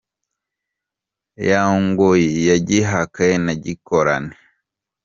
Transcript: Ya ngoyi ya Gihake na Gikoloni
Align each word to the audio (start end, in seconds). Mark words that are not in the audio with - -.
Ya 1.47 1.61
ngoyi 1.85 2.27
ya 2.47 2.57
Gihake 2.67 3.27
na 3.43 3.53
Gikoloni 3.63 4.35